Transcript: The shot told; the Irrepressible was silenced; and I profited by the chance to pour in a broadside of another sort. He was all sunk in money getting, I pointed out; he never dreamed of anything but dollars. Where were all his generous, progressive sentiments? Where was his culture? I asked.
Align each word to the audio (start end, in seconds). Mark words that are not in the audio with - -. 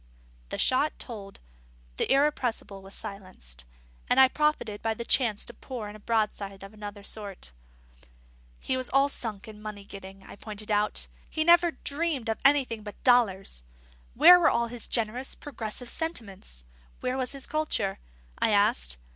The 0.49 0.57
shot 0.57 0.97
told; 0.97 1.39
the 1.97 2.11
Irrepressible 2.11 2.81
was 2.81 2.95
silenced; 2.95 3.65
and 4.09 4.19
I 4.19 4.29
profited 4.29 4.81
by 4.81 4.95
the 4.95 5.05
chance 5.05 5.45
to 5.45 5.53
pour 5.53 5.87
in 5.89 5.95
a 5.95 5.99
broadside 5.99 6.63
of 6.63 6.73
another 6.73 7.03
sort. 7.03 7.51
He 8.59 8.75
was 8.75 8.89
all 8.89 9.09
sunk 9.09 9.47
in 9.47 9.61
money 9.61 9.85
getting, 9.85 10.23
I 10.23 10.37
pointed 10.37 10.71
out; 10.71 11.05
he 11.29 11.43
never 11.43 11.69
dreamed 11.69 12.29
of 12.29 12.39
anything 12.43 12.81
but 12.81 13.03
dollars. 13.03 13.61
Where 14.15 14.39
were 14.39 14.49
all 14.49 14.69
his 14.69 14.87
generous, 14.87 15.35
progressive 15.35 15.91
sentiments? 15.91 16.65
Where 17.01 17.15
was 17.15 17.33
his 17.33 17.45
culture? 17.45 17.99
I 18.39 18.49
asked. 18.49 18.97